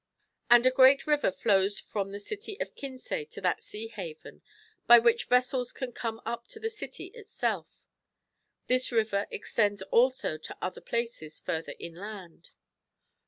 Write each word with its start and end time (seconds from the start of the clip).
And 0.49 0.65
a 0.65 0.71
great 0.71 1.05
river 1.05 1.31
flows 1.31 1.79
from 1.79 2.07
the 2.09 2.13
150 2.17 2.53
MARCO 2.53 2.57
POLO. 2.57 2.65
Book 2.69 2.75
II. 2.75 2.89
city 2.97 3.17
of 3.21 3.21
Kinsay 3.21 3.29
to 3.35 3.41
that 3.41 3.61
sea 3.61 3.87
haven, 3.87 4.41
by 4.87 4.97
which 4.97 5.25
vessels 5.25 5.71
can 5.71 5.91
come 5.91 6.19
up 6.25 6.47
to 6.47 6.59
the 6.59 6.71
city 6.71 7.05
itself. 7.13 7.87
This 8.65 8.91
river 8.91 9.27
extends 9.29 9.83
also 9.83 10.39
to 10.39 10.57
other 10.59 10.81
places 10.81 11.39
further 11.39 11.75
inland. 11.77 12.49